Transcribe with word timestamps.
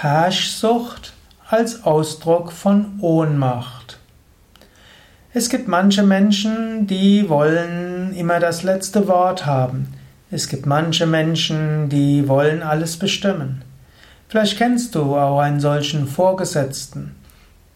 Herrschsucht 0.00 1.12
als 1.50 1.82
Ausdruck 1.82 2.52
von 2.52 3.00
Ohnmacht. 3.00 3.98
Es 5.34 5.48
gibt 5.48 5.66
manche 5.66 6.04
Menschen, 6.04 6.86
die 6.86 7.28
wollen 7.28 8.14
immer 8.14 8.38
das 8.38 8.62
letzte 8.62 9.08
Wort 9.08 9.44
haben. 9.44 9.92
Es 10.30 10.48
gibt 10.48 10.66
manche 10.66 11.04
Menschen, 11.04 11.88
die 11.88 12.28
wollen 12.28 12.62
alles 12.62 12.96
bestimmen. 12.96 13.62
Vielleicht 14.28 14.56
kennst 14.56 14.94
du 14.94 15.16
auch 15.16 15.40
einen 15.40 15.58
solchen 15.58 16.06
Vorgesetzten. 16.06 17.16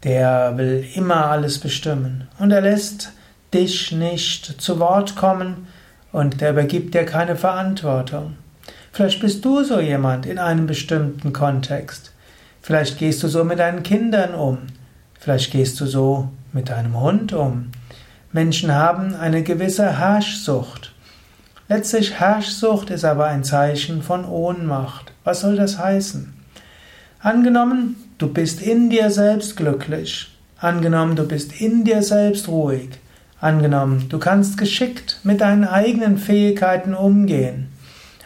Der 0.04 0.56
will 0.56 0.86
immer 0.94 1.26
alles 1.26 1.58
bestimmen 1.58 2.28
und 2.38 2.52
er 2.52 2.60
lässt 2.60 3.14
dich 3.52 3.90
nicht 3.90 4.60
zu 4.62 4.78
Wort 4.78 5.16
kommen 5.16 5.66
und 6.12 6.40
der 6.40 6.52
übergibt 6.52 6.94
dir 6.94 7.04
keine 7.04 7.34
Verantwortung. 7.34 8.36
Vielleicht 8.92 9.20
bist 9.20 9.42
du 9.42 9.64
so 9.64 9.80
jemand 9.80 10.26
in 10.26 10.38
einem 10.38 10.66
bestimmten 10.66 11.32
Kontext. 11.32 12.12
Vielleicht 12.60 12.98
gehst 12.98 13.22
du 13.22 13.28
so 13.28 13.42
mit 13.42 13.58
deinen 13.58 13.82
Kindern 13.82 14.34
um. 14.34 14.58
Vielleicht 15.18 15.50
gehst 15.50 15.80
du 15.80 15.86
so 15.86 16.28
mit 16.52 16.68
deinem 16.68 17.00
Hund 17.00 17.32
um. 17.32 17.70
Menschen 18.32 18.74
haben 18.74 19.14
eine 19.14 19.42
gewisse 19.42 19.98
Herrschsucht. 19.98 20.92
Letztlich 21.68 22.20
Herrschsucht 22.20 22.90
ist 22.90 23.06
aber 23.06 23.26
ein 23.26 23.44
Zeichen 23.44 24.02
von 24.02 24.26
Ohnmacht. 24.26 25.12
Was 25.24 25.40
soll 25.40 25.56
das 25.56 25.78
heißen? 25.78 26.34
Angenommen, 27.20 27.96
du 28.18 28.28
bist 28.28 28.60
in 28.60 28.90
dir 28.90 29.10
selbst 29.10 29.56
glücklich. 29.56 30.36
Angenommen, 30.58 31.16
du 31.16 31.26
bist 31.26 31.58
in 31.58 31.84
dir 31.84 32.02
selbst 32.02 32.46
ruhig. 32.46 32.90
Angenommen, 33.40 34.10
du 34.10 34.18
kannst 34.18 34.58
geschickt 34.58 35.18
mit 35.24 35.40
deinen 35.40 35.64
eigenen 35.64 36.18
Fähigkeiten 36.18 36.94
umgehen. 36.94 37.68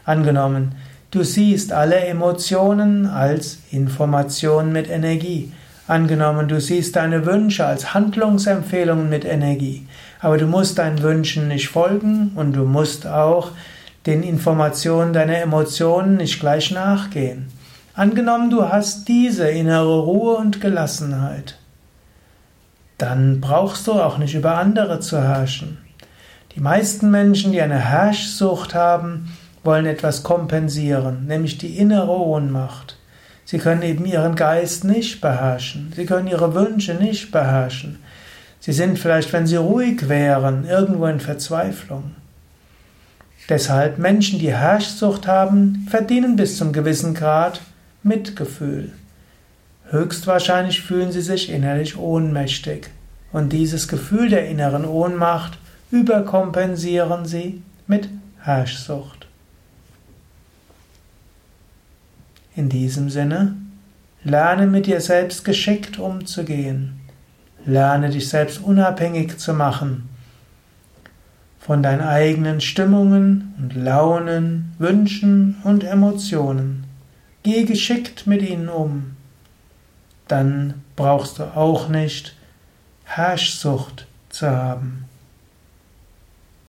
Angenommen, 0.06 0.77
du 1.10 1.24
siehst 1.24 1.73
alle 1.73 1.96
Emotionen 1.96 3.06
als 3.06 3.59
Information 3.73 4.73
mit 4.73 4.88
Energie. 4.88 5.52
Angenommen, 5.88 6.47
du 6.47 6.60
siehst 6.60 6.95
deine 6.95 7.27
Wünsche 7.27 7.67
als 7.67 7.92
Handlungsempfehlungen 7.92 9.08
mit 9.08 9.25
Energie. 9.25 9.89
Aber 10.20 10.39
du 10.39 10.47
musst 10.47 10.78
deinen 10.78 11.03
Wünschen 11.03 11.48
nicht 11.48 11.69
folgen 11.69 12.33
und 12.36 12.55
du 12.55 12.64
musst 12.64 13.05
auch 13.06 13.50
den 14.06 14.22
Informationen 14.22 15.12
deiner 15.12 15.39
Emotionen 15.39 16.16
nicht 16.16 16.38
gleich 16.38 16.70
nachgehen. 16.70 17.48
Angenommen, 17.94 18.50
du 18.50 18.69
hast 18.69 19.09
diese 19.09 19.48
innere 19.48 20.00
Ruhe 20.00 20.36
und 20.36 20.61
Gelassenheit. 20.61 21.59
Dann 22.97 23.41
brauchst 23.41 23.88
du 23.88 23.92
auch 23.94 24.19
nicht 24.19 24.34
über 24.34 24.56
andere 24.56 25.00
zu 25.00 25.20
herrschen. 25.20 25.78
Die 26.55 26.61
meisten 26.61 27.11
Menschen, 27.11 27.50
die 27.50 27.61
eine 27.61 27.78
Herrschsucht 27.78 28.72
haben, 28.72 29.33
wollen 29.67 29.86
etwas 29.86 30.22
kompensieren, 30.22 31.27
nämlich 31.27 31.59
die 31.59 31.77
innere 31.77 32.17
Ohnmacht. 32.17 32.97
Sie 33.45 33.59
können 33.59 33.83
eben 33.83 34.06
ihren 34.06 34.34
Geist 34.34 34.84
nicht 34.84 35.20
beherrschen. 35.20 35.92
Sie 35.95 36.06
können 36.06 36.27
ihre 36.28 36.55
Wünsche 36.55 36.95
nicht 36.95 37.31
beherrschen. 37.31 37.98
Sie 38.61 38.72
sind 38.72 38.98
vielleicht, 38.98 39.33
wenn 39.33 39.47
sie 39.47 39.56
ruhig 39.56 40.09
wären, 40.09 40.67
irgendwo 40.67 41.06
in 41.06 41.20
Verzweiflung. 41.20 42.17
Deshalb 43.48 43.98
Menschen, 43.98 44.41
die 44.41 44.53
Herrschsucht 44.53 45.28
haben, 45.28 45.87
verdienen 45.89 46.34
bis 46.34 46.56
zum 46.56 46.72
gewissen 46.72 47.14
Grad 47.14 47.61
Mitgefühl. 48.03 48.92
Höchstwahrscheinlich 49.91 50.83
fühlen 50.83 51.12
sie 51.12 51.20
sich 51.20 51.50
innerlich 51.50 51.97
ohnmächtig. 51.97 52.89
Und 53.33 53.53
dieses 53.53 53.87
Gefühl 53.87 54.31
der 54.31 54.48
inneren 54.48 54.84
Ohnmacht 54.84 55.59
überkompensieren 55.92 57.27
sie 57.27 57.62
mit 57.87 58.09
Herrschsucht. 58.41 59.25
In 62.57 62.69
diesem 62.69 63.11
Sinne, 63.11 63.55
lerne 64.25 64.67
mit 64.67 64.87
dir 64.87 65.01
selbst 65.01 65.45
geschickt 65.45 65.99
umzugehen. 65.99 67.01
Lerne 67.65 68.11
dich 68.11 68.29
selbst 68.29 68.61
unabhängig 68.61 69.39
zu 69.39 69.55
machen 69.55 70.09
von 71.66 71.83
deinen 71.83 72.03
eigenen 72.03 72.61
Stimmungen 72.61 73.53
und 73.59 73.75
Launen, 73.75 74.72
Wünschen 74.78 75.56
und 75.65 75.83
Emotionen. 75.83 76.84
Geh 77.43 77.65
geschickt 77.65 78.28
mit 78.28 78.41
ihnen 78.41 78.69
um. 78.69 79.16
Dann 80.28 80.75
brauchst 80.95 81.41
du 81.41 81.56
auch 81.56 81.89
nicht 81.89 82.37
Herrschsucht 83.03 84.06
zu 84.28 84.49
haben. 84.49 85.06